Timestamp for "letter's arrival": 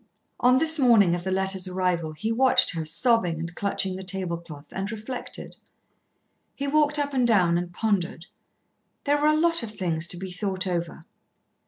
1.31-2.13